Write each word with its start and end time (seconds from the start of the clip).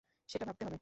সেটা 0.29 0.45
ভাবতে 0.45 0.63
হবে। 0.65 0.77